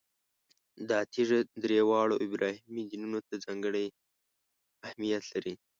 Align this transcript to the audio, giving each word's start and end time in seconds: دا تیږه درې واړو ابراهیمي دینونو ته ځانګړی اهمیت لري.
دا 0.89 0.99
تیږه 1.13 1.39
درې 1.63 1.79
واړو 1.89 2.15
ابراهیمي 2.27 2.83
دینونو 2.91 3.19
ته 3.27 3.33
ځانګړی 3.45 3.85
اهمیت 4.85 5.23
لري. 5.33 5.53